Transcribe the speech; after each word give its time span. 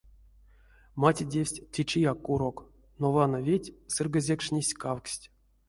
Матедевсь 1.01 1.61
течияк 1.73 2.19
курок, 2.25 2.57
но 2.99 3.07
вана 3.15 3.39
веть 3.47 3.73
сыргозекшнесь 3.93 4.77
кавксть. 4.81 5.25